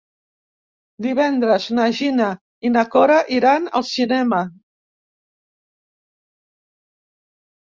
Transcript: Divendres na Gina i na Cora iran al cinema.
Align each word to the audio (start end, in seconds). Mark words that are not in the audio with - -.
Divendres 1.05 1.67
na 1.79 1.85
Gina 1.97 2.29
i 2.69 2.71
na 2.77 2.83
Cora 2.95 3.19
iran 3.37 3.69
al 3.81 3.87
cinema. 3.91 4.41